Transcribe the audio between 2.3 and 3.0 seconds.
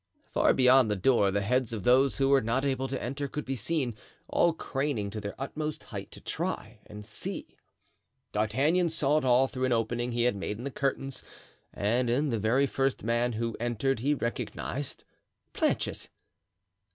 not able to